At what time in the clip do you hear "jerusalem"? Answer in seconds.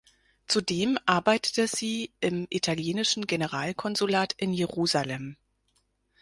4.51-5.37